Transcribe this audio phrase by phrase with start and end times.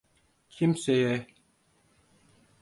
[0.49, 1.27] Kimseye…